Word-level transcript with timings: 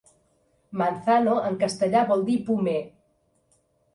Manzano 0.81 1.35
en 1.49 1.59
castellà 1.63 2.01
vol 2.11 2.25
dir 2.29 2.37
pomer. 2.47 2.79